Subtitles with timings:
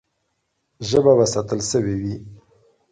[0.89, 2.15] ژبه به ساتل سوې وي.